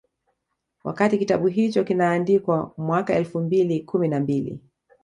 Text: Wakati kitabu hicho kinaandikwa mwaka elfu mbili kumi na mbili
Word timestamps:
Wakati 0.83 1.17
kitabu 1.17 1.47
hicho 1.47 1.83
kinaandikwa 1.83 2.71
mwaka 2.77 3.13
elfu 3.13 3.39
mbili 3.41 3.79
kumi 3.79 4.07
na 4.07 4.19
mbili 4.19 4.59